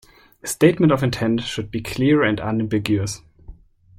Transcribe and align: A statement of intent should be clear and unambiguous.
A 0.41 0.47
statement 0.47 0.91
of 0.91 1.03
intent 1.03 1.41
should 1.43 1.69
be 1.69 1.79
clear 1.79 2.23
and 2.23 2.39
unambiguous. 2.41 3.21